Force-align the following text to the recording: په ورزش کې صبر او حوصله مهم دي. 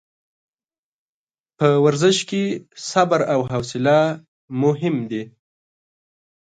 په 1.57 1.67
ورزش 1.85 2.17
کې 2.29 2.43
صبر 2.89 3.19
او 3.33 3.39
حوصله 3.51 3.97
مهم 4.61 4.95
دي. 5.11 5.23